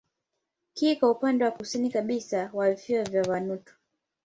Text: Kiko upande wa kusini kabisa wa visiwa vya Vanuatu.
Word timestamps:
Kiko 0.73 1.11
upande 1.11 1.45
wa 1.45 1.51
kusini 1.51 1.89
kabisa 1.91 2.49
wa 2.53 2.71
visiwa 2.73 3.03
vya 3.03 3.23
Vanuatu. 3.23 3.75